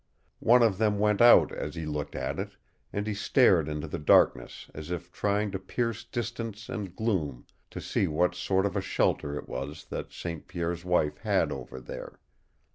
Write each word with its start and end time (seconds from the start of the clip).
One 0.39 0.63
of 0.63 0.79
them 0.79 0.97
went 0.97 1.21
out 1.21 1.51
as 1.51 1.75
he 1.75 1.85
looked 1.85 2.15
at 2.15 2.39
it, 2.39 2.55
and 2.91 3.05
he 3.05 3.13
stared 3.13 3.69
into 3.69 3.87
the 3.87 3.99
darkness 3.99 4.67
as 4.73 4.89
if 4.89 5.11
trying 5.11 5.51
to 5.51 5.59
pierce 5.59 6.03
distance 6.03 6.69
and 6.69 6.95
gloom 6.95 7.45
to 7.69 7.79
see 7.79 8.07
what 8.07 8.33
sort 8.33 8.65
of 8.65 8.75
a 8.75 8.81
shelter 8.81 9.37
it 9.37 9.47
was 9.47 9.85
that 9.91 10.11
St. 10.11 10.47
Pierre's 10.47 10.83
wife 10.83 11.19
had 11.19 11.51
over 11.51 11.79
there. 11.79 12.17